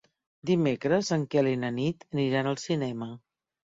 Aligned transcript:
Dimecres 0.49 1.13
en 1.19 1.27
Quel 1.35 1.51
i 1.53 1.61
na 1.67 1.71
Nit 1.79 2.09
aniran 2.11 2.53
al 2.57 2.63
cinema. 2.67 3.17